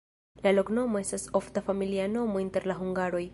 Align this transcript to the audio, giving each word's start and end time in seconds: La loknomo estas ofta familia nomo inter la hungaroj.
La 0.45 0.53
loknomo 0.55 1.01
estas 1.01 1.27
ofta 1.41 1.63
familia 1.67 2.09
nomo 2.15 2.43
inter 2.49 2.67
la 2.73 2.79
hungaroj. 2.81 3.23